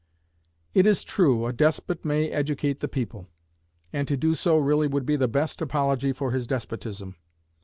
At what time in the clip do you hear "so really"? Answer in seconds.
4.33-4.87